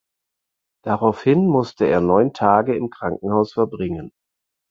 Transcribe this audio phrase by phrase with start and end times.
[0.83, 4.11] Daraufhin musste er neun Tage im Krankenhaus verbringen.